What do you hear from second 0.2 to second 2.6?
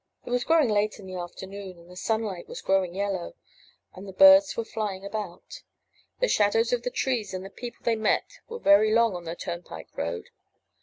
It was growing late in the afternoon, and the sunlight